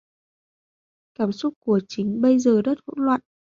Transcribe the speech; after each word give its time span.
Cảm 1.13 1.31
xúc 1.31 1.53
của 1.59 1.79
Trính 1.87 2.21
bây 2.21 2.39
giờ 2.39 2.61
rất 2.65 2.77
hỗn 2.87 3.05
loạn 3.05 3.19